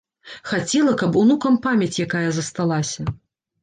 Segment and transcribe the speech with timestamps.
[0.51, 3.01] Хацела, каб унукам памяць якая засталася.